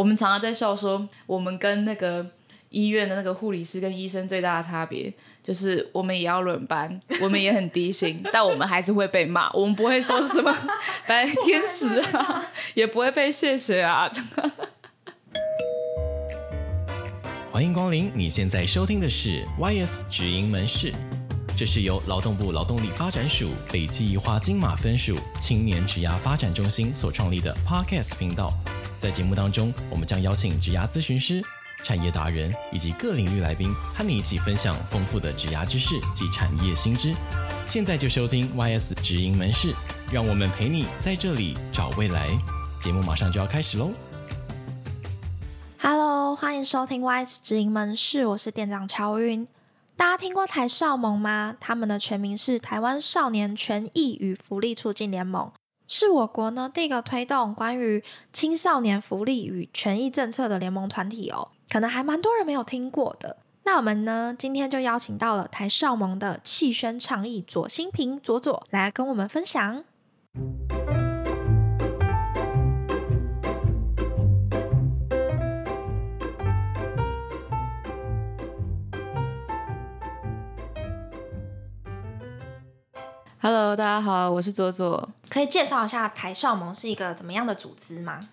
[0.00, 2.26] 我们常常在笑说，我们跟那个
[2.70, 9.52] 医院的那个护理师跟医生最大的差别，就是我们也要轮班，我们也很低薪，但我们还是会被骂。
[9.52, 10.56] 我们不会说什么
[11.06, 14.10] 白天使啊，也不会被谢谢啊。
[17.52, 20.94] 欢迎光临，你现在收听的是 YS 直营门市。
[21.58, 28.50] 这是由劳动部劳动力发展署北基宜花金马分署青年职涯发展中心所创立的 Podcast 频道。
[29.00, 31.42] 在节目当中，我们将邀请职涯咨询师、
[31.82, 37.14] 产业达人以及各领域来宾，和你一起分享丰富的职涯知识及产业新知。
[37.66, 39.74] 现在就收听 YS 直营门市，
[40.12, 42.28] 让我们陪你在这里找未来。
[42.78, 43.90] 节目马上就要开始喽
[45.78, 49.48] ！Hello，欢迎收听 YS 直营门市，我是店长乔云。
[49.96, 51.56] 大家听过台少盟吗？
[51.58, 55.50] 他们的全名是台湾少年权益与福利促进联盟，
[55.92, 63.38] 是我国呢第一个推动关于青少年福利与权益政策的联盟团体哦，可能还蛮多人没有听过的。
[63.64, 69.82] 那我们呢今天就邀请到了台少盟的气宣倡议左心平左左来跟我们分享。
[83.40, 85.08] Hello，大家好，我是左左。
[85.30, 88.28] 可以介绍一下台少盟是一个怎么样的组织吗？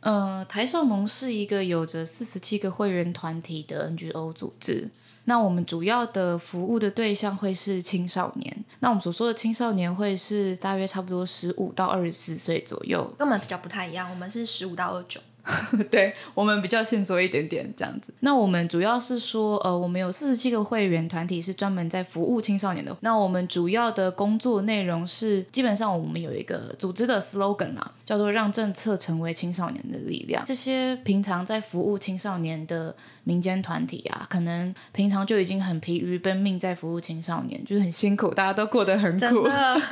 [0.00, 4.90] 呃，台少盟是一个有着四十七个会员团体的 NGO 组织。
[5.26, 8.64] 那我们主要的服务的对象会是青少年。
[8.80, 13.04] 那我们所说的青少年会是大约差不多十五到二十四岁左右。
[13.16, 15.20] 跟我们比较不太一样，我们是十五到二十九。
[15.90, 18.14] 对，我们比较线索一点点这样子。
[18.20, 22.96] 那我们主要是说，呃，我们有四十七个会员团体是专门在服务青少年的。
[23.00, 30.44] 那我们主要的工作内容是，基本上我们有一个组织的 slogan 嘛，叫做“让政策成为青少年的力量”。
[30.46, 39.48] 这些平常在服务青少年的民间团体啊，可能平常就已经很疲于奔命在服务青少年，就是很辛苦，大家都过得很苦。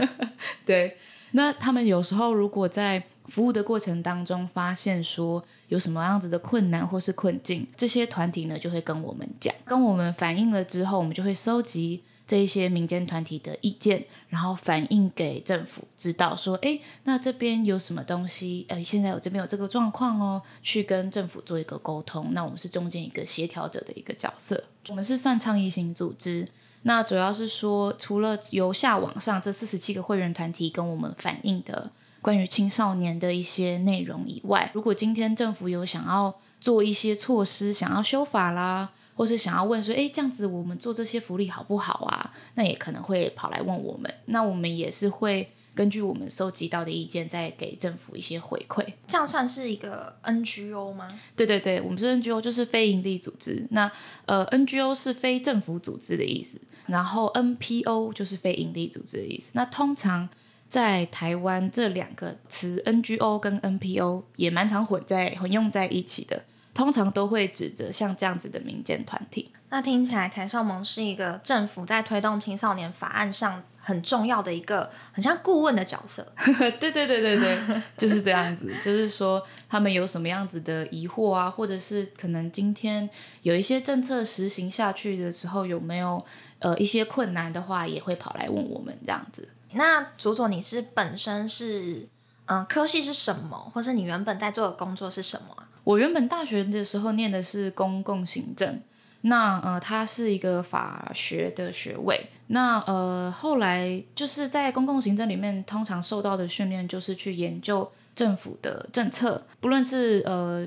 [0.65, 0.97] 对，
[1.33, 22.31] 那他们有时候如果在服务的过程当中，发现说有什么样子的困难或是困境，这些团体呢就会跟我们讲，跟我们反映了之后，我们就会收集这一些民间团体的意见，然后反映给政府知道说，哎，那这边有什么东西，呃，现在我这边有这个状况哦，去跟政府做一个沟通。
[22.33, 26.49] 那我们是中间一个协调者的一个角色，我们是算倡议型组织。
[26.83, 31.93] 那主要是说，除了由下往上这四十七个会员团体跟我们反映的。
[32.23, 42.33] 关于青少年的一些内容以外，如果今天政府有想要做一些措施，想要修法啦，或是想要问说，诶，这样子我们做这些福利好不好啊？
[42.57, 48.85] 那也可能会跑来问我们，那我们也是会根据我们收集到的意见，再给政府一些回馈。
[49.07, 51.09] 这样算是一个 NGO 吗？
[51.35, 53.67] 对对对，我们是 NGO，就是非营利组织。
[53.71, 53.91] 那
[54.27, 59.53] 呃，NGO 是非政府组织的意思，然后 NPO 就是非营利组织的意思。
[59.55, 60.29] 那通常。
[60.71, 69.51] 在台湾，这两个词 NGO 跟 NPO 也蛮常混在混用在一起的，通常都会指着像这样子的民间团体。
[69.71, 76.33] 那听起来台少盟是一个政府在推动青少年法案上很重要的一个很像顾问的角色。
[76.79, 78.73] 对对对对对，就是这样子。
[78.83, 83.11] 就是说他们有什么样子的疑惑啊，或者是可能今天
[83.43, 86.25] 有一些政策实行下去的时候有没有
[86.61, 89.49] 呃一些困难的话，也会跑来问我们这样子。
[89.73, 92.09] 那左左，你是本身是
[92.47, 95.57] 嗯、呃、科系是什么，或是你原本在做的工作是什么？
[95.85, 98.81] 我原本大学的时候念的是公共行政，
[99.23, 102.29] 那呃它是一个法学的学位。
[102.49, 110.67] 那呃后来就是在公共行政里面，通常受到的训练就是去研究政府的政策，不论是呃。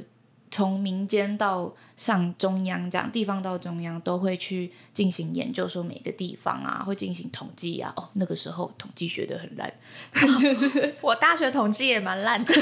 [0.53, 7.91] 从民间到上中央，这样地方到中央都会去进行研究，说每个地方啊会进行统计啊。
[7.96, 9.68] 哦，那个时候统计学的很烂，
[10.13, 12.53] 哦、 就是我大学统计也蛮烂的，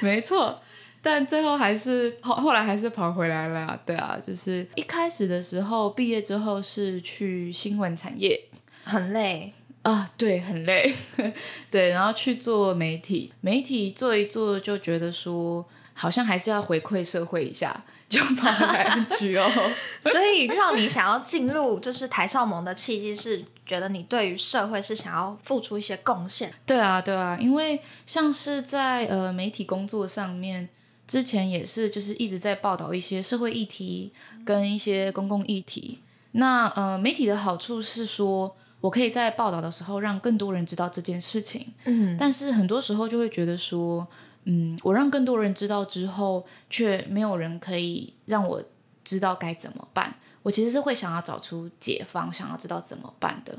[0.00, 0.62] 没错。
[1.02, 8.40] 但最后还是后后来还是跑回来了，对啊，就是一开始的时候毕业之后是去新闻产业，
[8.84, 9.52] 很累
[9.82, 10.94] 啊，对，很累，
[11.72, 15.66] 对，然后去做媒体，媒体做一做就觉得说。
[16.00, 19.72] 好像还是要回馈社会一下， 就跑来 NGO 哦。
[20.10, 26.54] 所以让你想要进入就是台少盟的契机是，觉得你对于社会是想要付出一些贡献。
[26.64, 30.70] 对啊，对啊，因为像是在呃媒体工作上面，
[31.06, 34.10] 之前也是就是一直在报道一些社会议题
[34.42, 36.00] 跟一些公共议题。
[36.32, 41.74] 那呃媒体的好处是说，我可以在报道的时候让更多人知道这件事情。
[41.84, 44.08] 嗯，但是很多时候就会觉得说。
[44.44, 48.62] 嗯，我让更多人知道之后，却没有人可以让我
[49.04, 50.14] 知道该怎么办。
[50.42, 53.58] 我其实是会想要找出解方，想要知道怎么办的。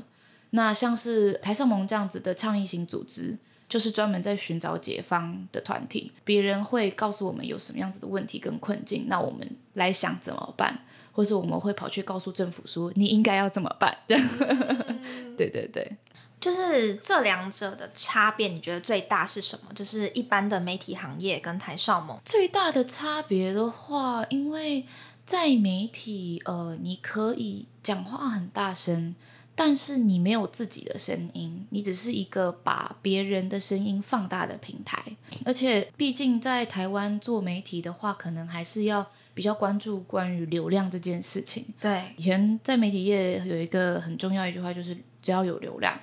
[0.50, 3.38] 那像是台上盟这样子的倡议型组织，
[3.68, 6.12] 就是专门在寻找解方的团体。
[6.24, 10.80] 别人会告诉我们有什么样子的问题跟困境，那我们来想怎么办，
[11.12, 13.96] 或是我们会跑去告诉政府说你应该要怎么办。
[14.06, 15.96] 这样，嗯、对对对。
[16.42, 19.72] 就是这两者的差别，你觉得最大是什么？
[19.72, 24.84] 就是一般的媒体行业跟台少盟最大的差别的话，因为
[25.24, 29.14] 在媒体，呃，你可以讲话很大声，
[29.54, 35.00] 但是你没有自己的声音，你只是一个把别人的声音放大的平台。
[35.44, 41.64] 而且，毕竟在台湾做媒体的话，可能还是要比较关注关于流量这件事情。
[41.80, 45.96] 对，以前在媒体业有一个很重要一句话，就是只要有流量。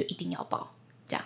[0.00, 0.72] 就一定要报，
[1.06, 1.24] 这样，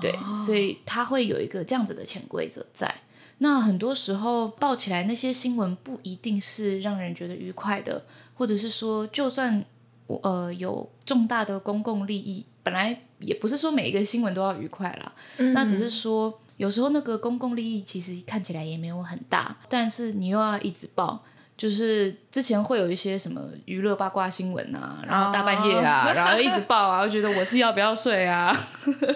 [0.00, 2.94] 对，哦、所以他会有一个这样子的潜规则在。
[3.38, 9.64] 那很多时候报起来那些新闻不一定是让人觉得愉快的，或者是说，就算
[10.06, 15.12] 我呃有重大的公共利益，本来也不是说每一个新闻都要愉快啦。
[15.38, 21.24] 嗯、那只是说有时候那个公共利益其实看起来也没有很大，但是你又要一直报。
[21.60, 26.16] 就是之前会有一些什么娱乐八卦新闻啊，然后大半夜啊，oh.
[26.16, 28.58] 然后一直报啊，我觉得我是要不要睡啊？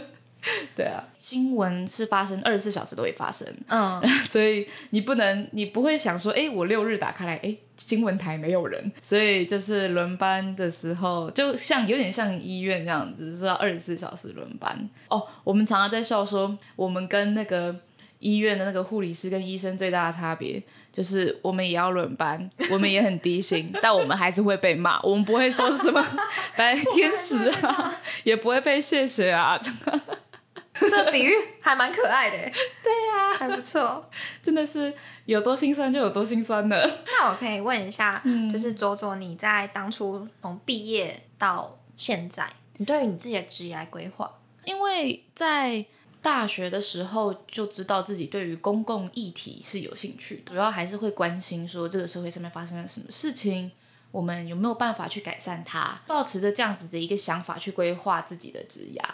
[0.77, 4.07] 对啊，新闻是发生二十四小时都会发生，嗯，oh.
[4.29, 14.87] 所以你不能，你不会想说，哎，我六日打开来，哎，新闻台没有人，所以就是轮班的时候，就像有点像医院这样子，就是要二十四小时轮班。
[15.09, 17.75] 哦，我们常常在笑说，我们跟那个
[18.19, 20.63] 医院的那个护理师跟医生最大的差别。
[20.95, 25.03] 就是我们也要轮班，我们也很低薪， 但我们还是会被骂。
[25.03, 26.01] 我们不会说什么
[26.57, 29.59] 白天使啊，也不会被谢谢啊。
[30.79, 34.09] 这比喻还蛮可爱的，对呀、啊，还不错。
[34.41, 34.95] 真的是
[35.25, 36.89] 有多心酸就有多心酸的。
[37.07, 44.31] 那我可以问一下，嗯、就是左左，你在当初从毕业到现在，你对于你自己的职业规划，
[44.65, 45.85] 因为在。
[46.25, 53.71] 大学的时候就知道自己对于公共议题是有兴趣，主要还是会关心说这个社会上面发生了什么事情，
[54.11, 59.05] 我们有没有办法去改善它，抱持着这样子的一个想法去规划自己的职涯。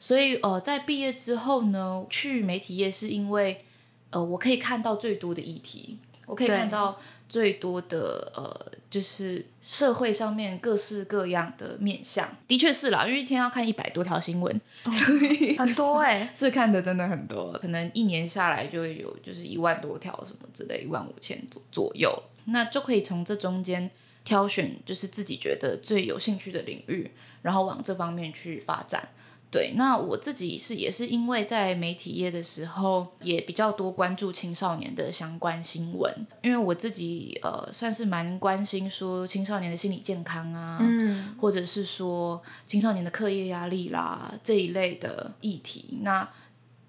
[0.00, 3.64] 所以呃，在毕业之后呢，去媒体业是因为
[4.10, 6.98] 呃，我可以看到最多的议题，我可以看到。
[7.28, 23.90] 最多的呃，就是社会上面各式各样的面相，的确是啦，因为一天要看一百多条新闻，哦、所以很多哎、欸， 是看的真的很多，可能一年下来就会有就是一万多条什么之类，一万五千左左右，那就可以从这中间
[24.24, 27.10] 挑选，就是自己觉得最有兴趣的领域，
[27.42, 29.08] 然后往这方面去发展。
[29.50, 45.98] 对，那我自己是也是因为在媒体业的时候，也比较多关注青少年的相关新闻，因为我自己呃算是蛮关心说青少年的心理健康啊，嗯，或者是说青少年的课业压力啦这一类的议题。
[46.02, 46.28] 那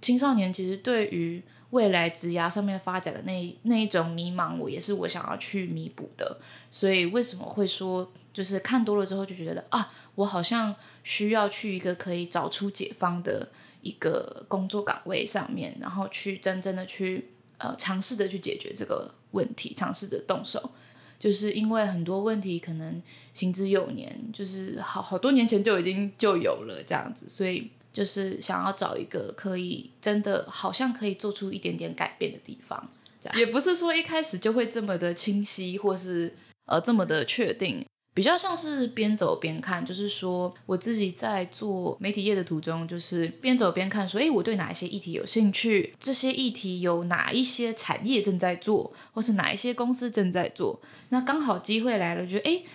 [0.01, 6.39] 青少年其实对于未来职涯上面发展的那那一种迷茫，我也是我想要去弥补的。
[6.69, 10.75] 所以为什么会说，就是看多了之后就觉得啊，我好像。
[11.01, 13.49] 需要去一个可以找出解方的
[13.81, 20.71] 一个工作岗位上面，然后去真正的去呃尝试的去解决这个问题，尝试着动手。
[21.17, 23.01] 就是因为很多问题可能
[23.33, 32.89] 行之有年，就是好好多年前就已经就有了这样子，所以就是想要找一个可以真的好像可以做出一点点改变的地方。
[33.19, 36.33] 这样也不是说一开始就会这么的清晰，或是
[36.67, 37.85] 呃这么的确定。
[38.13, 45.93] 比较像是边走边看，就是说我自己在做媒体业的途中，就是边走边看，说，诶，我对哪一些议题有兴趣？
[45.99, 50.79] 这些议题有哪一些产业正在做，或是哪一些公司正在做？
[51.09, 52.65] 那刚好机会来了，觉得诶，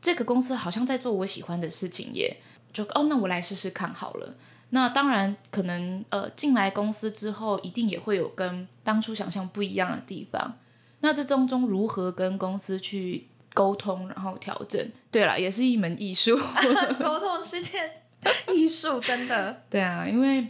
[0.00, 2.38] 这个公司好像在做我喜欢的事情耶，
[2.72, 4.34] 就哦，那我来试试看好了。
[4.74, 10.56] 那当然，可能呃进来公司之后，一定也会有跟当初想象不一样的地方。
[11.00, 14.90] 那这当中如何跟公司去沟通，然后调整。
[15.10, 16.38] 对了，也是一门艺术。
[16.98, 18.02] 沟通是件
[18.54, 19.62] 艺术，真的。
[19.68, 20.46] 对啊，因为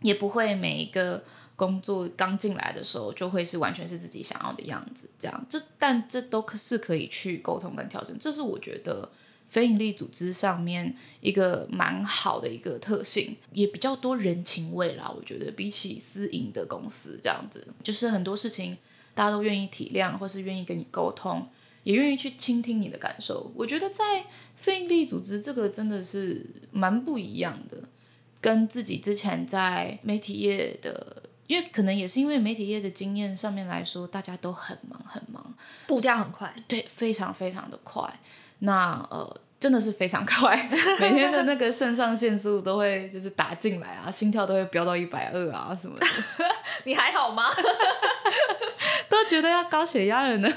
[0.00, 1.22] 也不会每一个
[1.54, 5.08] 工作刚进来的时候就会是完全是自己想要的样子。
[5.16, 8.18] 这样，这但这都是可以去沟通跟调整。
[8.18, 9.08] 这是我觉得
[9.50, 15.12] 非营利组织上面一个蛮好的一个特性，也比较多人情味啦。
[15.14, 18.78] 我觉得比起私营的公司这样子，就是很多事情
[19.12, 21.46] 大家都愿意体谅，或是愿意跟你沟通。
[21.82, 27.82] 也愿意去倾听你的感受，我觉得在非营利组织这个真的是蛮不一样的，
[28.38, 35.54] 跟自己之前在媒体业的因为可能也是因为媒体业的经验上面来说，大家都很忙很忙，
[35.86, 38.20] 步调很快，对，非常非常的快。
[38.60, 40.56] 那呃，真的是非常快，
[41.00, 46.06] 每天的那个肾上腺素都会就是打进来啊，心跳都会飙到一百二啊什么的。
[46.84, 47.50] 你还好吗？
[49.08, 50.48] 都觉得要高血压了呢。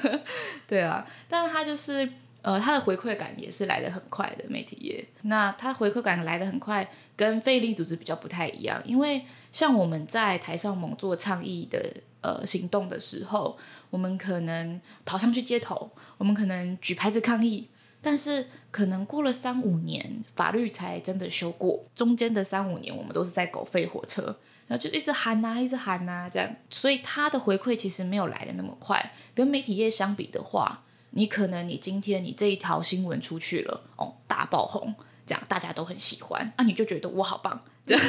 [0.67, 2.07] 对啊，但是他就是
[2.41, 5.05] 呃，他的回馈感也是来的很快的媒体业。
[5.23, 13.57] 那他回馈感来的很快，跟非营利组织比较不太一样，因为像我们在台上猛做倡议的呃行动的时候，
[13.89, 17.69] 我们可能跑上去街头，我们可能举牌子抗议。
[18.03, 21.83] 但是可能过了三五年，法律才真的修过。
[21.95, 24.23] 中间的三五年，我们都是在狗吠火车，
[24.67, 26.53] 然后就一直喊呐、啊，一直喊呐、啊，这样。
[26.69, 29.13] 所以他的回馈其实没有来的那么快。
[29.33, 34.93] 跟媒体业相比的话，你可能你今天你这一条新闻出去了，哦，大爆红，
[35.25, 38.03] 这样大家都很喜欢， 啊，你就觉得我好棒，这样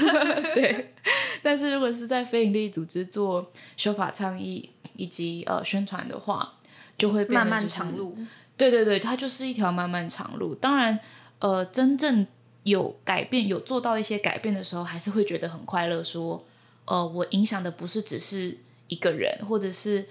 [0.54, 0.92] 对。
[1.42, 6.54] 但是如果是在非营利组织做修法倡议以及呃宣传的话，
[6.96, 8.16] 就会变得、就是、漫漫长路。
[8.56, 10.54] 对对对，它就是一条漫漫长路。
[10.54, 10.98] 当然，
[11.40, 12.24] 呃，真正
[12.62, 16.02] 有改变、有做到一些改变的时候，还是会觉得很快乐。
[16.02, 16.44] 说，
[16.84, 18.56] 呃，我影响的不是只是
[18.86, 20.06] 一个人，或者是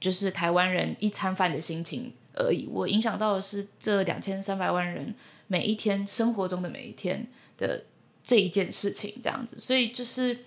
[0.00, 2.68] 就是台湾人一餐饭的心情而已。
[2.70, 5.12] 我影响到的是这两千三百万人
[5.48, 7.26] 每一天生活中的每一天
[7.58, 7.84] 的
[8.22, 9.58] 这一件事情，这样子。
[9.58, 10.38] 所以就是，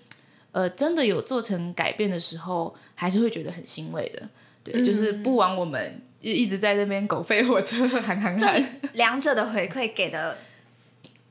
[0.53, 4.29] 呃，真的有做成改变的时候，还是会觉得很欣慰的。
[4.63, 6.01] 对，嗯、就是不枉我们。
[6.31, 10.37] 一直在那边狗吠火车喊喊喊，两者的回馈给的，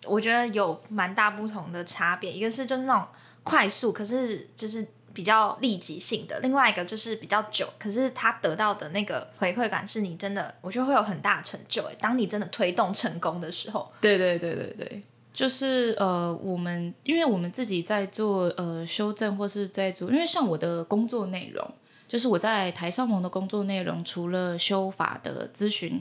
[0.05, 2.31] 我觉得有蛮大不同的差别。
[2.31, 3.07] 一个是就是那种
[3.43, 11.83] 快速，可是就是比较立即性的；另外一个就是比较久，可是他得到的那个回馈感是你真的，我觉得会有很大成就。
[11.85, 21.67] 哎，当你真的推动成功的时候，对对对对对，就是呃，我们因为我们自己在做呃修正或是在做，因为像我的工作内容。
[22.13, 25.99] 就是我在台上盟的工作内容，除了修法的咨询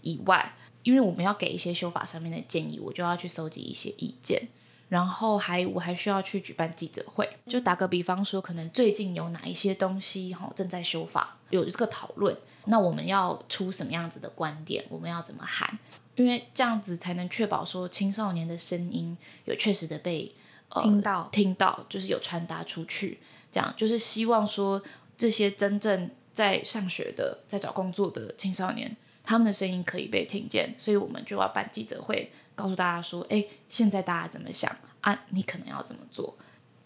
[0.00, 4.48] 以外，因为我们要给一些修法上面的建议，我就要去收集一些意见，
[4.88, 7.36] 然后还我还需要去举办记者会。
[7.46, 15.78] 就打个比方说，可能最近有哪一些东西哈正在修法，有这个讨论，那我们要出什么样子的观点，我们要怎么喊？
[16.16, 20.34] 因为这样子才能确保说青少年的声音有确实的被
[20.70, 23.20] 呃听到，听到就是有传达出去，
[23.52, 24.82] 这样就是希望说。
[25.22, 35.16] 这些真正在上学的、在找工作的青少年，他们的声音可以被听见，所以我们就要办记者会，告诉大家说：“哎，现在大家怎么想啊？
[35.30, 36.36] 你可能要怎么做？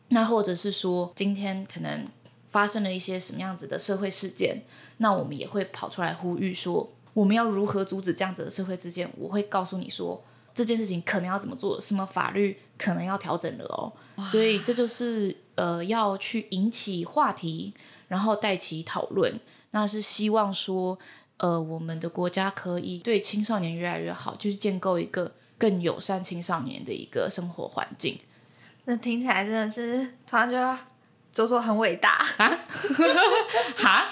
[0.09, 2.05] 那或者是说，今天可能
[2.51, 4.65] 发生了一些什么样子的社会事件，
[4.99, 9.11] 那我们也会跑出来呼吁说，我们要如何阻止这样子的社会事件？
[9.17, 13.91] 我会告诉你说，这件事情可能要怎么做，什么法律可能要调整了哦。
[14.23, 17.73] 所以这就是呃，要去引起话题。”
[18.09, 19.41] 然后带起讨论，
[19.73, 20.99] 那是希望说，
[21.39, 28.19] 呃，我们的国家可以对青少年越来越好，就是建构一个更友善青少年的一个生活环境。
[28.85, 30.79] 那听起来真的是突然觉得
[31.33, 32.59] 卓卓很伟大啊！
[33.77, 34.05] 哈？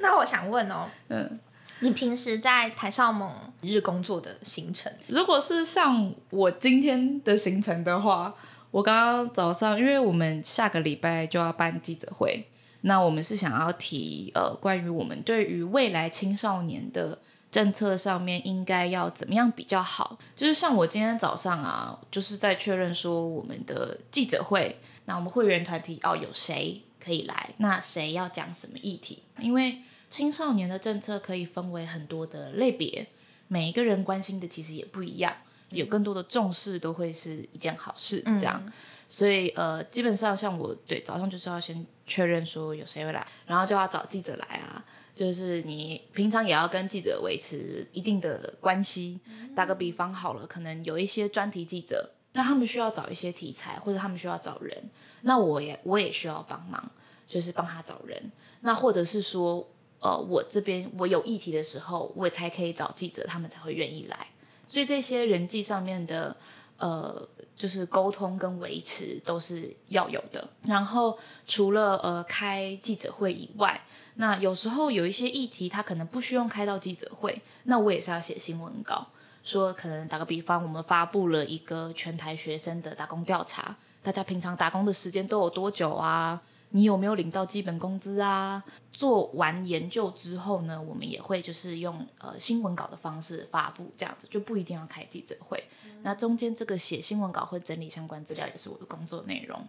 [0.00, 1.38] 那我想问哦，嗯，
[1.80, 8.34] 你平时在台上盟日工作的行程，如果是像我今天的行程的话。
[8.70, 12.46] 我刚刚早上，因为我们下个礼拜就要办记者会，
[12.82, 17.18] 那我们是想要提呃，关于我们对于未来青少年的
[17.50, 20.18] 政策上面应该要怎么样比较好。
[20.36, 29.22] 就是像我今天早上啊，就是在确认说我们的记者会，那我们会员团体哦有谁可以来，那谁要讲什么议题？
[29.40, 29.78] 因为
[30.10, 33.06] 青少年的政策可以分为很多的类别，
[33.48, 35.32] 每一个人关心的其实也不一样。
[35.70, 38.72] 有更多的重视都会是一件好事，这样，嗯、
[39.06, 44.84] 所以呃，基本上像我对早上就是要先确认说有谁会来，然后就要找记者来啊，
[45.14, 49.20] 就是你平常也要跟记者维持一定的关系。
[49.26, 54.90] 嗯、打个比方好了，可能有一些专题记者，那他们需要找一些题材，或者他们需要找人，
[55.22, 56.90] 那我也我也需要帮忙，
[57.28, 58.32] 就是帮他找人。
[58.60, 59.68] 那或者是说，
[60.00, 64.28] 呃，我这边我有议题的时候，我才可以找记者，他们才会愿意来。
[64.68, 66.36] 所以这些人际上面的，
[66.76, 70.46] 呃，就是沟通跟维持都是要有的。
[70.62, 73.80] 然后除了呃开记者会以外，
[74.16, 79.06] 那有时候有一些议题，他可能不需要开到记者会，那我也是要写新闻稿，
[79.42, 86.40] 说可能打个比方，我们发布了一个全台学生的打工调查，大家平常打工的时间都有多久啊？
[86.70, 88.62] 你有没有领到基本工资啊？
[88.92, 95.64] 做完研究之后呢，我们也会就是用呃新闻稿的方式发布，这样子就不一定要开记者会。
[95.84, 99.66] 嗯、那中间这个写新闻稿会整理相关资料也是我的工作内容。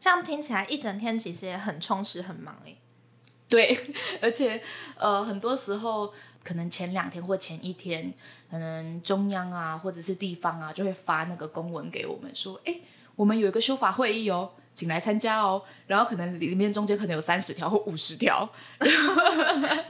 [0.00, 2.78] 这样听起来一整天其实也很充实、很忙诶。
[3.48, 3.76] 对，
[4.22, 4.62] 而且
[4.96, 6.12] 呃，很多时候
[6.44, 8.14] 可能前两天或前一天，
[8.48, 12.76] 可能中央啊或者是地方啊就会发那个公文给我们说，哎，
[13.16, 15.60] 我们有一个修法会议哦，请来参加哦。
[15.88, 18.48] 然后可能里面中间可能有三十条或五十条，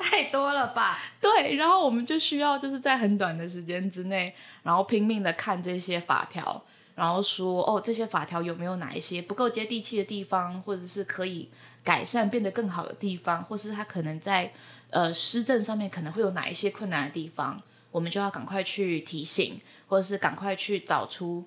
[0.00, 0.98] 太多了吧？
[1.20, 6.64] 对，然后我们就需要就是在很短的时间之内，然后拼命的看这些法条。
[6.94, 11.48] 然后说哦，这些法条有没有哪一些不够接地气的地方，或者是可以
[11.84, 14.52] 改善变得更好的地方，或是他可能在
[14.90, 21.44] 呃施政上面可能会有哪一些困难的地方，我们就要赶快去提醒，或者是赶快去找出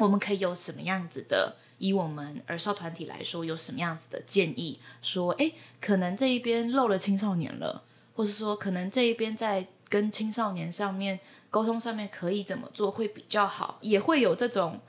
[0.00, 7.82] 我们可以有什么样子的，以我们儿少团体来说有什么样子的建议，说哎，可能这一边漏了青少年了，
[8.14, 14.80] 或是说可能这一边在跟青少年上面沟通上面可以怎么做会比较好，也会有这种。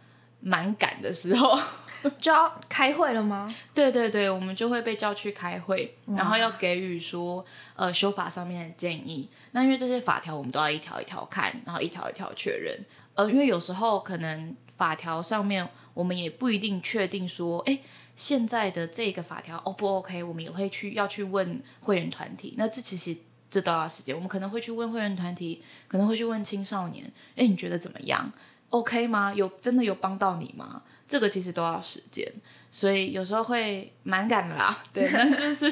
[0.42, 1.58] 蛮赶的时候
[2.22, 3.52] 就要开会了吗？
[3.74, 7.44] 对对对，我们就会被叫去开会，然后要给予说
[7.76, 9.28] 呃修法上面的建议。
[9.54, 12.80] 那因为这些法条我们都要一条一条看，然后一条一条确认。
[13.16, 17.80] 呃，因为有时候可能法条上面我们也不一定确定说，哎，
[18.16, 20.24] 现在的这个法条 O 不 OK？
[20.24, 22.56] 我们也会去要去问会员团体。
[22.58, 23.16] 那这其实
[23.50, 27.06] 这都要时间，我们可能会去问会员团体，可能会去问青少年，
[27.36, 28.32] 哎，你觉得怎么样
[28.70, 29.34] ？OK 吗？
[29.34, 30.82] 有真的有帮到你吗？
[31.08, 32.28] 这个其实都要时间，
[32.72, 34.76] 所以有时候会蛮赶的啦。
[34.92, 35.72] 对，那就是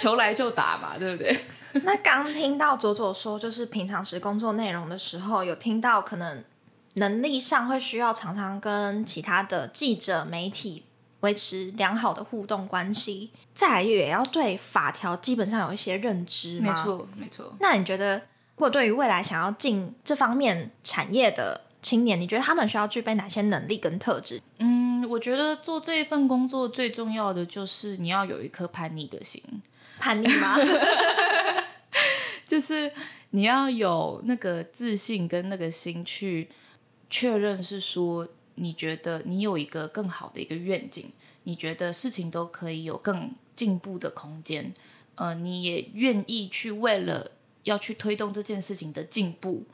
[0.00, 1.34] 求来就打嘛， 对不对？
[1.84, 6.44] 那刚听到左左说，就是平常时工作内容的时候，有听到可能
[6.94, 10.84] 能力上会需要常常跟其他的记者、媒体
[11.20, 16.72] 维持良好的互动关系，再来也要对法条基本上有一些认知吗？
[16.72, 17.54] 没错，没错。
[17.60, 18.22] 那你觉得，如
[18.56, 24.40] 果对于未来想要进这方面产业的青年，你觉得他们需要具备哪些能力跟特质？
[24.58, 29.42] 嗯，我觉得做这一份工作最重要的就是你要有一颗叛逆的心。
[29.98, 30.56] 叛逆吗？
[32.46, 32.92] 就是
[33.30, 36.48] 你要有那个自信跟那个心去
[37.14, 41.12] 确认，是说你觉得你有一个更好的一个愿景，
[41.44, 44.74] 你觉得事情都可以有更进步的空间。
[45.14, 47.30] 呃，你也愿意去为了
[47.62, 49.64] 要去推动这件事情的进步。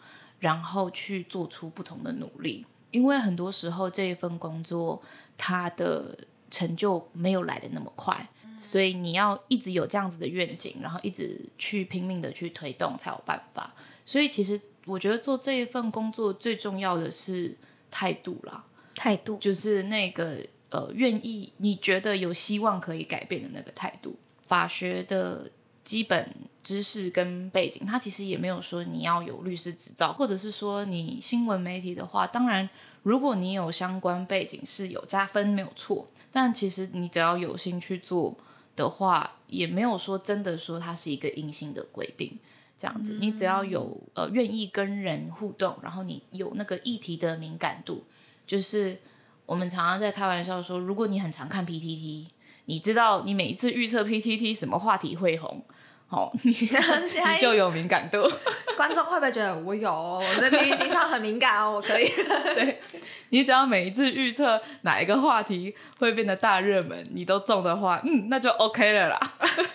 [0.41, 5.03] 然后去做出不同的努力，因为很多时候这一份工作，
[5.37, 6.17] 它的
[6.51, 8.27] 成就没有来的那么快，
[8.59, 13.75] 所以你要一直有这样子的愿景，然后一直去拼命的去推动才有办法。
[14.07, 17.57] 所以其实我觉得做这一份工作最重要的是
[17.91, 18.65] 态度啦，
[18.95, 20.39] 态度就是那个
[20.71, 24.17] 呃愿意你觉得有希望可以改变的那个态度。
[24.43, 25.51] 法学的
[25.85, 26.35] 基本。
[26.63, 32.69] 知识跟背景，它其实也没有说你要有律师执照，或者是说你新闻媒体的话，当然
[33.03, 38.37] 如果你有相关背景是有加分没有错，但其实你只要有心去做
[38.77, 42.39] 的话，也没有说真的说它是一个硬性的规定，
[42.81, 48.05] 这样子，你只要有呃愿意跟人互动，然后你有那个议题的敏感度，
[48.47, 48.99] 就是
[49.45, 52.29] 我们常常在开玩笑说，如果你很常看 PTT，
[52.65, 55.63] 你知道你每一次预测 PTT 什么话题会红。
[56.11, 58.29] 好， 你你就有敏感度。
[58.77, 59.89] 观众会不会觉得我有？
[59.93, 62.11] 我在 PPT 上很敏感哦，我可以。
[62.53, 62.81] 对，
[63.29, 69.21] 你只要每一次预测哪一个话题会变得大热门，你都中的话，嗯，那就 OK 了啦。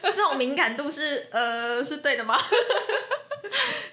[0.04, 2.38] 这种敏感度是呃是对的吗？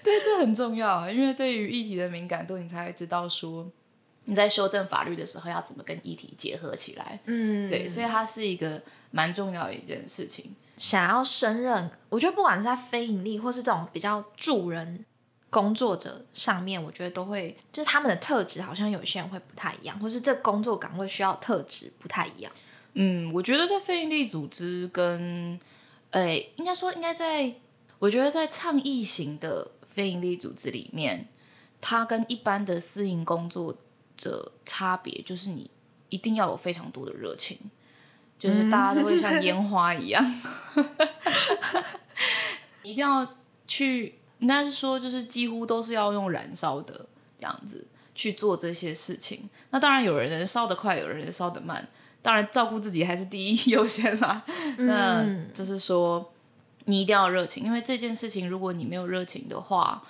[0.02, 3.70] 对，这很重要，因为对于议题的敏感度，你才会知道说
[4.24, 7.20] 你在修正法律的时候要怎么跟议题结合起来。
[7.26, 10.52] 嗯，对，所以它是一个蛮重要的一件事情。
[10.76, 15.04] 想要升任，我觉得不管是在非营利或是这种比较助人
[15.50, 22.50] 工作者上面，我觉得都会，就是他们的特质好像有些人会不太一样，或是这工作岗位需要特质不太一样。
[22.94, 25.58] 嗯，我觉得在非营利组织跟，
[26.10, 27.54] 诶，应该说应该在，
[27.98, 31.28] 我觉得在倡议型的非营利组织里面，
[31.80, 33.76] 它跟一般的私营工作
[34.16, 35.70] 者差别就是你
[36.08, 37.58] 一定要有非常多的热情。
[38.42, 40.34] 就是大家都会像 烟花一样，
[42.82, 43.24] 一定要
[43.68, 47.06] 去，应该是说，就是几乎都是要用燃烧的
[47.38, 49.48] 这样子去做这些事情。
[49.70, 51.86] 那当然，有人能烧得快，有人烧得慢。
[52.20, 54.42] 当然，照顾自己还是第一优先啦。
[54.78, 55.24] 那
[55.54, 56.32] 就是说，
[56.86, 60.02] 你一定要热情，因为这件事情，如果你没有热情的话，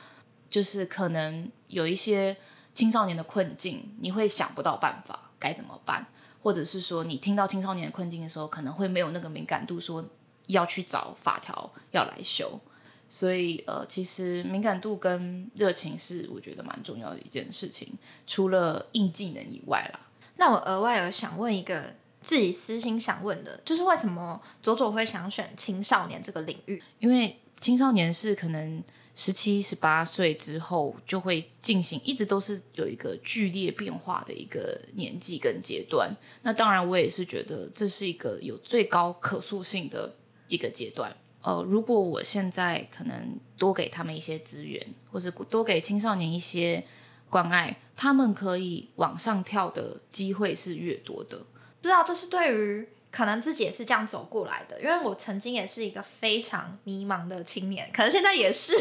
[0.48, 2.34] 就是可能有一些
[2.72, 6.06] 青少年的困境，你会想不到办法该怎么办。
[6.42, 10.04] 或者是说，你听到青少年的困境的时候，可能会没有那个敏感度，说
[10.48, 12.60] 要去找法条要来修。
[13.08, 17.92] 所以，呃，其实敏感度跟热情是我觉得蛮重要的一件事情，
[18.26, 20.00] 除了硬技能以外啦。
[20.36, 26.82] 那我额外有想问一个自己私心想问的，就是为什么佐佐会想选青少年这个领域？
[27.00, 28.82] 因为青少年是可能
[29.14, 36.14] 十七、十八岁之后就会进行，一直都是有一个剧烈变化的一个年纪跟阶段。
[36.42, 40.14] 那当然，我也是觉得这是一个有最高可塑性的
[40.48, 41.14] 一个阶段。
[41.42, 46.84] 呃，如果我现在可能多给他们一些资源，或是多给青少年一些
[47.28, 51.38] 关爱，他们可以往上跳的机会是越多的。
[51.38, 58.74] 不知道这是对于可能自己也是这样走过来的，因为我曾经也是一个非常迷茫的青年，可能现在也是。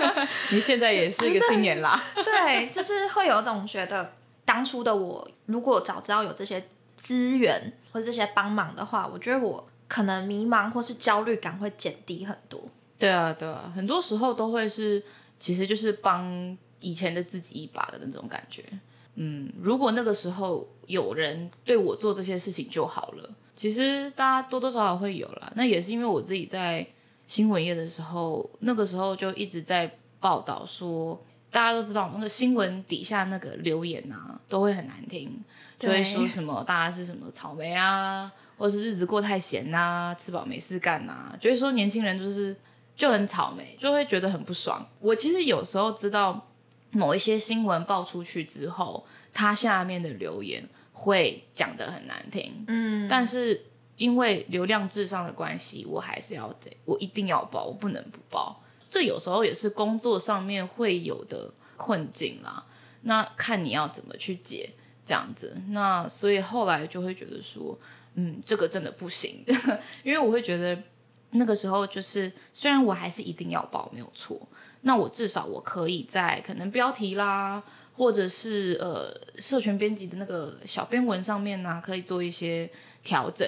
[0.52, 2.00] 你现在也是一个青年啦。
[2.14, 4.12] 对，就是会有种觉得，
[4.44, 6.62] 当初的我如果早知道有这些
[6.96, 9.68] 资源或者这些帮忙的话，我觉得我。
[9.88, 12.62] 可能迷茫或是焦虑感会减低很多。
[12.98, 15.02] 对啊，对啊，很多时候都会是，
[15.38, 18.62] 其实就是帮以前的自己一把的那种感觉。
[19.14, 23.30] 嗯，如果那个时候有人对我做这些事情就好了。
[23.58, 25.52] 其实大家多多少少会有啦。
[25.56, 26.86] 那也是因为我自己在
[27.26, 29.90] 新闻业的时候，那个时候就一直在
[30.20, 35.42] 报道说，大家都知道那个新闻底下那个留言啊，都会很难听，
[35.76, 38.30] 就会说什么大家是什么草莓啊。
[38.56, 42.56] 或是日子过太闲呐、啊，吃饱没事干呐、啊，就是说年轻人就是
[42.96, 44.84] 就很草莓，就会觉得很不爽。
[44.98, 46.44] 我其实有时候知道
[46.90, 53.64] 某一些新闻爆出去之后，它下面的留言会讲的很难听，嗯，但是
[53.96, 58.60] 因为流量至上的关系，我还是要得，我一定要报，我不能不报。
[58.88, 62.64] 这有时候也是工作上面会有的困境啦，
[63.02, 64.70] 那看你要怎么去解
[65.04, 65.62] 这样子。
[65.68, 67.78] 那所以后来就会觉得说。
[68.20, 69.44] 嗯，这个真的不行，
[70.02, 70.76] 因为我会觉得
[71.30, 74.40] 那个时候就是，虽然我还是一定要报，没有错，
[74.80, 77.62] 那我至少我可以在可能标题啦，
[77.98, 82.70] 或者是呃社群编辑的那个小编文上面呢、啊，可以做一些
[83.02, 83.46] 调整，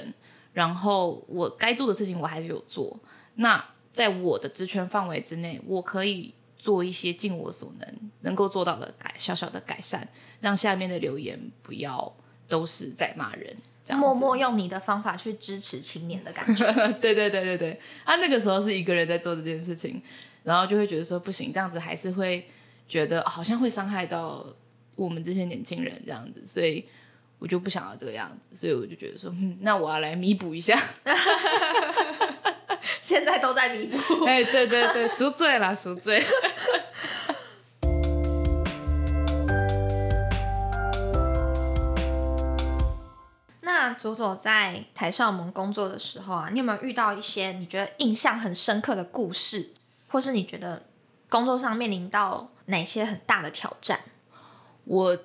[0.53, 2.99] 然后我该做的事情我还是有做。
[3.37, 10.07] 那在我的职权范围之内，我可以做一些尽我所能能够做到的改小小的改善，
[10.41, 12.13] 让下面的留言不要
[12.49, 13.55] 都是在骂人。
[13.93, 16.65] 默默用你的方法去支持青年的感觉，
[17.01, 17.81] 对对对对对。
[18.05, 20.01] 他、啊、那个时候是一个人在做这件事情，
[20.45, 22.49] 然后就会觉得说不行，这样子还是会
[22.91, 24.45] 觉得好像会伤害到
[24.97, 26.85] 我们这些年轻人这样子，所以
[27.39, 30.83] 我就不想要这个样子，所以我就觉得说，嗯，那我要来弥补一下。
[33.01, 36.23] 现在都在弥补， 哎，对对对，赎罪了，赎罪。
[43.63, 49.71] 那左左在台少盟工作的时候啊，你有没有遇到一些你觉得印象很深刻的故事，
[50.09, 50.83] 或是你觉得
[51.31, 54.01] 工作上面临到哪些很大的挑战？
[54.85, 55.19] 我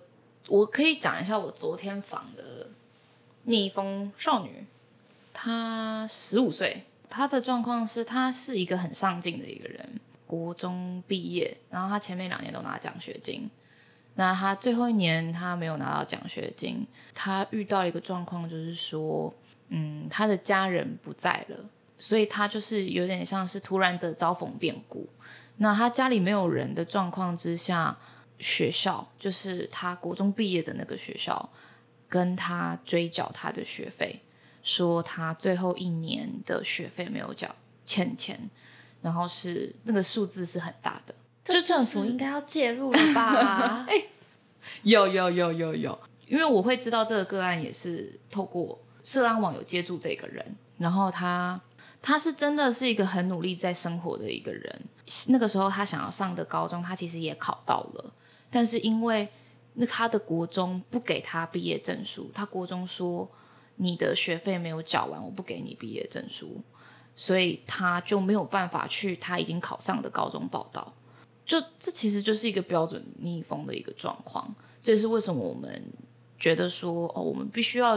[0.48, 2.70] 我可以讲一下我昨天访的
[3.44, 4.66] 逆风少女，
[5.34, 13.50] 她十五岁，她的状况是她是一个很上进的一个人，国中毕业，然后她前面两年都拿奖学金。
[14.16, 19.34] 那她最后一年她没有拿到奖学金，她遇到了一个状况，就是说，
[19.70, 21.58] 嗯，她的家人不在了，
[21.98, 25.10] 所以她就是有点像是突然的遭逢变故。
[25.58, 27.98] 那他家里没有人的状况之下，
[28.40, 31.50] 学校就是他国中毕业的那个学校，
[32.10, 34.22] 跟他追缴他的学费，
[34.62, 38.50] 说他最后一年的学费没有缴，欠钱，
[39.02, 41.16] 然后是那个数字是很大的。
[41.46, 43.86] 就政府应该要介入了吧？
[43.88, 44.08] 哎，
[44.82, 50.44] 有有有有有，因为我会知道这个个案也是透过社安网有接触这个人，
[50.80, 51.62] 然后他
[52.02, 54.82] 他是真的是一个很努力在生活的一个人。
[55.28, 58.14] 那个时候他想要上的高中，他其实也考到了，
[58.50, 59.28] 但是因为
[59.74, 63.30] 那他的国中不给他毕业证书，他国中说
[63.76, 66.62] 你的学费没有缴完，我不给你毕业证书，
[67.14, 70.94] 所以他就没有办法去他已经考上的高中报到。
[71.46, 75.84] 就这其实就是一个标准逆风的一个状况，这也是为什么我们
[76.40, 77.96] 觉得说哦，我们必须要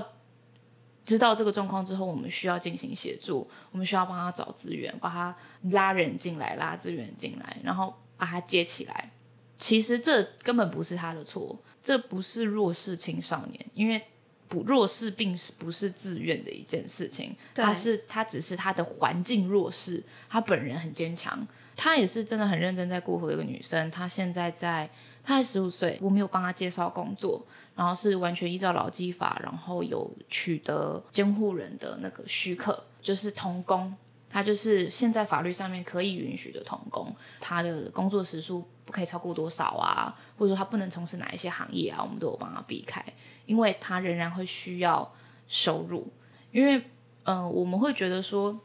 [1.08, 5.34] 知道这个状况之后，我们需要进行协助，我们需要帮他找资源，把他
[5.70, 9.10] 拉人进来，拉资源进来，然后把他接起来。
[9.56, 14.04] 其实这根本不是他的错，这不是弱势青少年，因为
[14.48, 21.48] 不弱势并不是自愿的一件事情，他是他只是他的环境弱势，他本人很坚强。
[21.74, 23.88] 他也是真的很认真在过活的一个女生。
[23.88, 24.90] 她现在在，
[25.22, 27.46] 她才十五岁，我没有帮她介绍工作，
[27.78, 33.94] 然后是完全依照劳基法，然后有取得监护人的那个许可，就是童工。
[34.28, 37.14] 他就是现在法律上面可以允许的童工。
[37.38, 40.12] 他的工作时数不可以超过多少啊？
[40.36, 42.02] 或者说他不能从事哪一些行业啊？
[42.02, 43.00] 我们都有帮他避开，
[43.46, 45.14] 因为他仍然会需要
[45.46, 46.12] 收入，
[46.50, 46.82] 因为
[47.22, 48.58] 呃，我们会觉得说，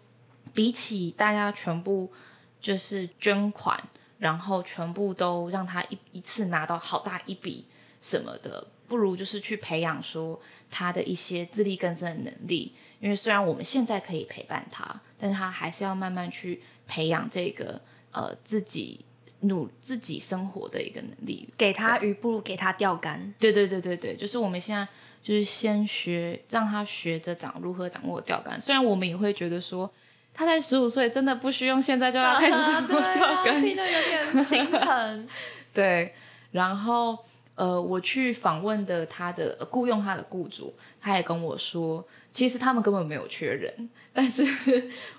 [0.55, 2.11] 比起大家全部
[2.59, 3.81] 就是捐款，
[4.17, 7.67] 然后全部都让他一一次拿到好大一笔
[7.99, 12.75] 什么的，不如就是去培养说他的一些自力更生的能力。
[12.99, 19.03] 因为虽然我们现在可以陪伴他，但是他还是要慢慢去培养这个呃自己。
[19.45, 23.33] 努自己生活的一个能力，给他鱼不如给他钓竿。
[23.37, 24.87] 对对对对对，就是我们现在
[25.21, 28.61] 就是先学，让他学着掌如何掌握钓竿。
[28.61, 29.91] 虽然我们也会觉得说，
[30.33, 35.27] 他才十五岁，真的不需要现在就要开始掌握 钓竿，听得有点心疼。
[35.73, 36.13] 对，
[36.51, 37.19] 然后
[37.55, 42.05] 呃，我去访问的他的雇佣他的雇主，他也跟我说。
[42.31, 43.71] 其实他们根本没有缺人，
[44.11, 44.43] 但是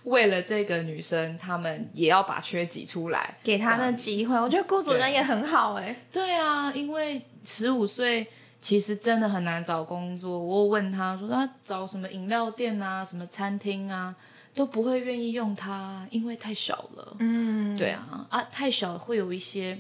[0.03, 4.35] 为了这个女生，他们也要把缺挤出来，给她的机会。
[4.35, 5.95] 我觉得雇主人也很好哎。
[6.13, 8.27] 对啊，因为十五岁
[8.59, 10.37] 其实真的很难找工作。
[10.37, 14.13] 我问他说，他找什么饮料店啊，什么餐厅啊，
[14.53, 17.17] 都不会愿意用他，因为太小了。
[17.21, 19.79] 嗯，对啊，啊，太小会有一些，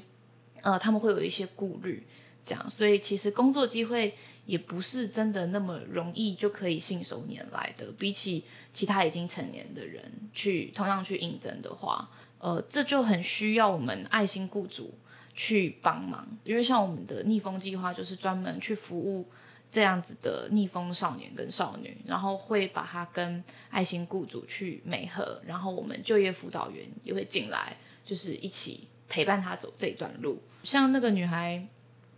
[0.62, 2.06] 呃，他们会有一些顾虑，
[2.44, 4.14] 这样，所以其实工作机会。
[4.46, 7.90] 也不是真的那么容易就可以信手拈来的。
[7.98, 10.04] 比起其他已经成年的人
[10.34, 14.98] 去同样去应征的话，呃，这就很需要我们爱心雇主
[15.34, 16.28] 去帮忙。
[16.44, 19.26] 因为像我们的逆风计划，就是专门去服务
[19.70, 30.42] 这样子的逆风少年跟少女，然后会把他跟爱心雇主去美合，然后我们就业辅导员也会进来，就是一起陪伴他走这段路。
[30.62, 31.66] 像那个女孩，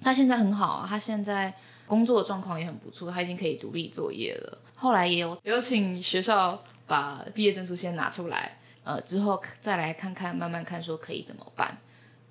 [0.00, 1.54] 她现在很好啊，她现在。
[1.88, 4.58] 工作的状况也很不错，他已经可以独立作业了。
[4.74, 11.78] 后来也有有请学校把毕业证书先拿出来，呃，之后再来看看，慢慢看说可以怎么办。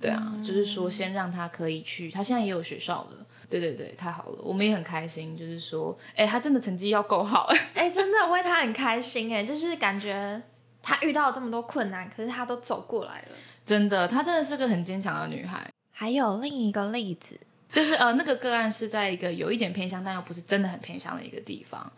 [0.01, 3.25] 对啊，嗯、就是说先让他可以去，他现在也有学校了。
[3.49, 5.38] 对对对，太好了，我们也很开心。
[5.38, 7.49] 就是说，哎，他真的成绩要够好。
[7.75, 10.41] 哎，真的为他很开心哎，就是感觉
[10.82, 13.32] 他遇到这么多困难，可是他都走过来了。
[13.63, 15.65] 真的，她真的是个很坚强的女孩。
[15.91, 17.39] 还有另一个例子。
[17.76, 21.92] 就是呃，那个个案是在一个有一点偏乡，但又不是真的很偏乡的一个地方。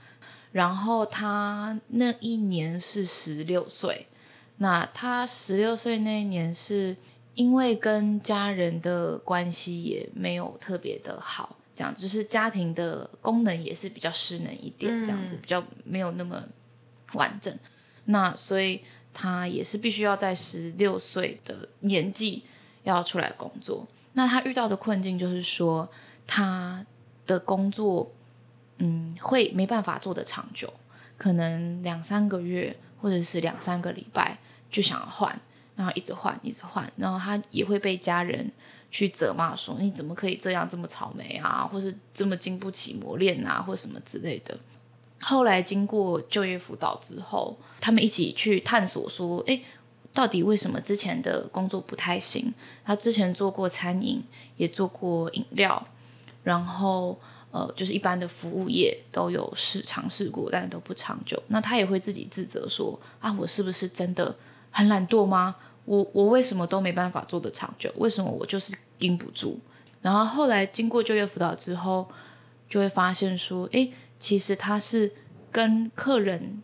[0.51, 4.07] 然后他那一年是十六岁，
[4.57, 6.97] 那他十六岁那一年是
[7.35, 16.43] 因为跟家人的关系也没有特别的好，这样子就是家庭的功能也是比较失能一点，这样子比较没有那么
[17.13, 17.55] 完整。
[18.05, 18.81] 那所以
[19.13, 22.45] 他也是必须要在十六岁的年纪
[22.81, 23.87] 要出来工作。
[24.17, 25.87] 那他遇到的困境就是说，
[26.25, 26.83] 他
[27.27, 28.11] 的工作，
[28.79, 30.73] 嗯，会没办法做得长久，
[31.19, 34.39] 可能两三个月或者是两三个礼拜
[34.71, 35.39] 就想要换，
[35.75, 38.51] 然后一直换，一直换，然后他也会被家人
[38.89, 44.57] 去责骂说，你怎么可以这样这么草莓啊，或是这么经不起磨练啊，或什么之类的。
[45.21, 49.63] 后来经过就业辅导之后，他们一起去探索说，诶。
[50.17, 52.51] 到底为什么之前的工作不太行？
[52.83, 54.23] 他之前做过餐饮，
[54.55, 55.87] 也做过饮料，
[56.43, 57.19] 然后
[57.51, 61.39] 呃，就是一般的服务业都有试尝试过，但都不长久。
[61.49, 64.35] 那他也会自己自责说：啊，我是不是真的
[64.71, 65.55] 很懒惰吗？
[65.85, 67.93] 我我为什么都没办法做得长久？
[67.97, 69.59] 为什么我就是盯不住？
[70.01, 72.09] 然后后来经过就业辅导之后，
[72.67, 75.13] 就会发现说：诶，其实他是
[75.51, 76.63] 跟客人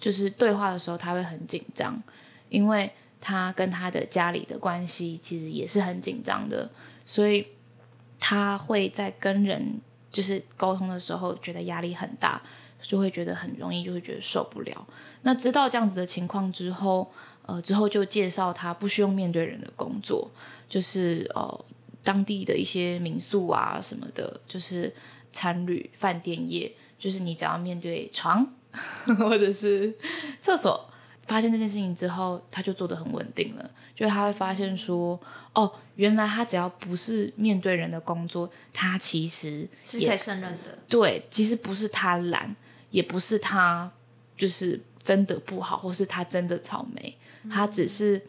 [0.00, 2.02] 就是对话的时候，他会很紧张。
[2.48, 6.70] 因为他跟他的家里的关系其实也是很紧张的，
[7.04, 7.46] 所以
[8.20, 9.80] 他会在跟人
[10.10, 12.40] 就是沟通的时候觉得压力很大，
[12.80, 14.86] 就会觉得很容易就会觉得受不了。
[15.22, 17.10] 那知道这样子的情况之后，
[17.42, 20.30] 呃，之后就介绍他不需要面对人的工作，
[20.68, 21.64] 就是呃
[22.04, 24.94] 当地的一些民宿啊什么的，就是
[25.32, 28.46] 餐旅饭店业，就是你只要面对床
[29.18, 29.92] 或者是
[30.38, 30.87] 厕所。
[31.28, 33.70] 发现这件事情之后，他就做的很稳定了。
[33.94, 35.18] 就是他会发现说，
[35.52, 40.78] 哦，原来他只要不是面对人的工作，他其实是可以胜任的。
[40.88, 42.54] 对，其实不是他懒，
[42.90, 43.90] 也不是他
[44.36, 48.22] 就是真的不好，或是他真的草莓，嗯、他只是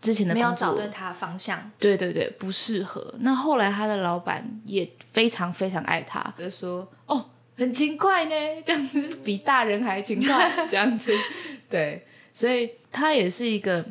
[0.00, 1.70] 之前的没有找对他的方向。
[1.78, 3.14] 对对对，不适合。
[3.18, 11.12] 那后来他的老板也非常非常爱他，就说，哦，很勤快呢，这样子比大人还勤快，这样子，
[11.68, 12.06] 对。
[12.34, 13.82] 所以她也是一个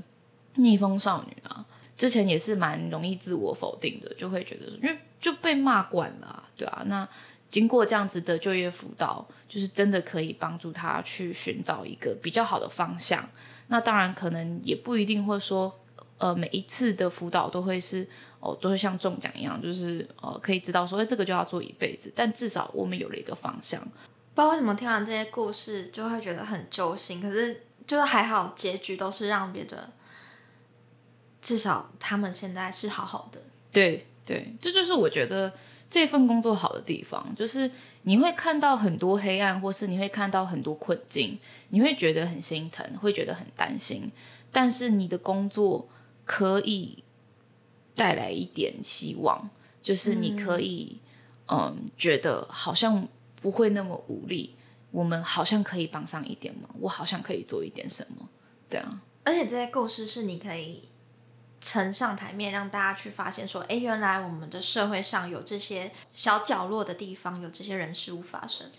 [0.57, 6.83] 逆风少女啊，之前也是蛮容易自我否定的，就会觉得因为就被骂惯了，对啊。
[6.85, 7.07] 那
[7.49, 13.27] 经过这样子的就业辅导，就是真的可以帮助她去寻找一个比较好的方向。
[13.67, 15.73] 那当然可能也不一定会说，
[16.17, 18.05] 呃，每一次的辅导都会是
[18.39, 22.11] 哦，都会像中奖一样，就是呃，可以知道说，哎，这个就要做一辈子。
[22.13, 23.79] 但至少我们有了一个方向。
[24.35, 29.79] 不知道为什么听完这些故事就会觉得很揪心，可是就是还好结局都是让别人
[31.41, 33.41] 至少他们现在是好好的。
[33.71, 35.51] 对对，这就是我觉得
[35.89, 37.69] 这份工作好的地方，就是
[38.03, 41.37] 你会看到很多黑暗，或是你会看到很多困境，
[41.69, 44.11] 你会觉得很心疼，会觉得很担心，
[44.51, 45.89] 但是你的工作
[46.25, 47.03] 可以
[47.95, 49.49] 带来一点希望，
[49.81, 50.99] 就是你可以
[51.47, 53.07] 嗯，嗯，觉得好像
[53.41, 54.55] 不会那么无力，
[54.93, 58.29] 我们好像可以帮上一点忙，我好像可以做一点什么，
[58.69, 60.87] 对啊，而且这些构思是你可以。
[61.65, 68.69] 呈上台面，让大家去发现说，哎，原来我们的社会上有这些小角落的地方，有这些人事物发生。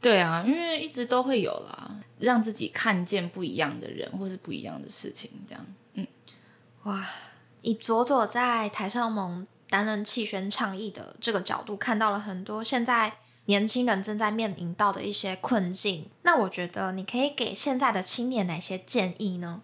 [0.00, 5.66] 对啊，因为一直都会有啦，让自己看见不一样的人，或是不一样的事情，这样。
[5.92, 6.06] 嗯，
[6.84, 7.06] 哇，
[7.60, 13.18] 以佐佐在台上盟担任气宣倡议的这个角度，看到了很多现在
[13.50, 16.06] 年轻人正在面临到的一些困境。
[16.22, 19.62] 那我觉得你可以给现在的青年哪些建议呢？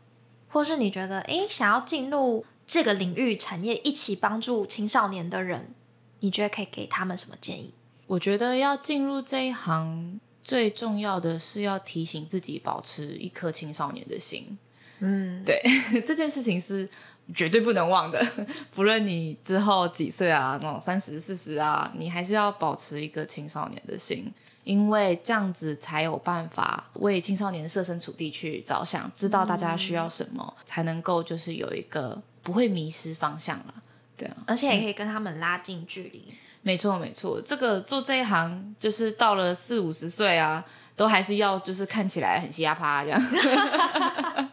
[0.48, 5.72] 或是你觉得，诶，想要进入这个领域产业一起帮助青少年的人，
[6.18, 7.72] 你觉得可以给他们什么建议？
[8.08, 14.58] 我觉得要进入这一行，最重要的是要提醒自己保持一颗青少年的心。
[14.98, 15.62] 嗯，对，
[16.04, 16.88] 这件事情是
[17.34, 18.24] 绝对不能忘的。
[18.74, 24.32] 不论你之后几岁啊，那种三十、四十啊，你还是要保持一个青少年的心，
[24.64, 32.22] 因为这样子才有办法为青少年设身处地去着想，知道大家需要什么，嗯、才能够就是有一个。
[32.46, 33.74] 不会迷失方向了，
[34.16, 36.22] 对啊，而且也可以跟他们拉近距离。
[36.30, 43.20] 嗯、没错，没错，这个做这一行就是到了四五十岁啊，都还是要就是看起来很嘻哈趴这样，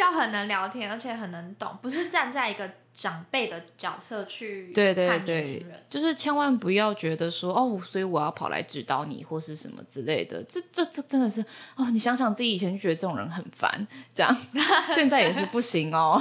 [0.00, 2.70] 要很能聊天，而且很能懂，不是站在一个。
[2.92, 11.40] 长辈的角色去对对对，就是千万不要觉得说哦，所以我要跑来指导你或是什么之类的，这这这真的是
[11.76, 14.36] 哦，你想想自己以前就觉得这种人很烦，这样
[14.92, 16.20] 现在也是不行哦。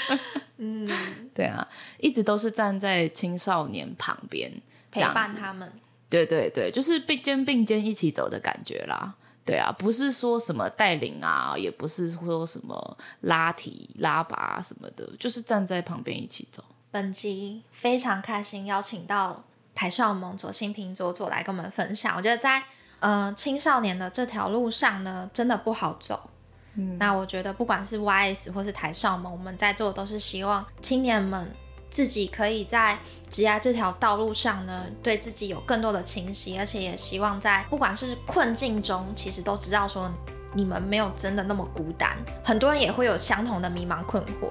[0.56, 0.90] 嗯，
[1.34, 4.50] 对啊，一直都是站在青少年旁边
[4.90, 5.70] 陪伴他们，
[6.08, 9.14] 对对对，就是并肩并肩一起走的感觉啦。
[9.46, 16.62] 对啊，不是说什么带领啊，也不是说什么拉提拉拔什么的，就是站在旁边一起走。
[16.90, 22.16] 本集非常开心邀请到台少盟左新平左左来跟我们分享。
[22.16, 22.62] 我觉得在
[22.98, 26.28] 呃青少年的这条路上呢，真的不好走。
[26.74, 31.48] 嗯，那我觉得不管是 YS 或是台少盟，我们在座都是希望青年们。
[31.90, 32.98] 自己可以在
[33.30, 40.10] 职业这条道路上呢，对自己有更多的清晰，而且也希望在不管是困境中，其实都知道说
[40.54, 44.50] 你们没有真的那么孤单，很多人也会有相同的迷茫困惑。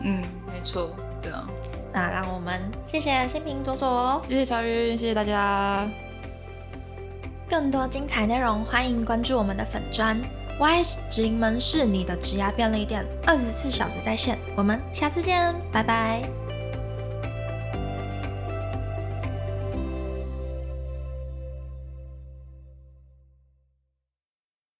[0.00, 0.90] 嗯，没错，
[1.20, 1.46] 对啊。
[1.92, 5.88] 那让我们谢谢新平佐佐，谢谢乔云，谢谢大家。
[7.50, 10.18] 更多精彩内容，欢迎关注我们的粉砖
[10.58, 14.38] YS 直营门市你的职涯便利店，二十四小时在线。
[14.56, 16.41] 我们下次见，拜拜。